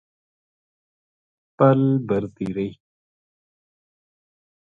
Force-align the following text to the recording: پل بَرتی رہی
پل 1.57 1.79
بَرتی 2.07 2.47
رہی 2.57 2.69